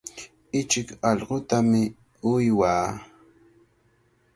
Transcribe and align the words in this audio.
Ichik 0.59 0.87
allqutami 1.09 1.83
uywaa. 2.31 2.85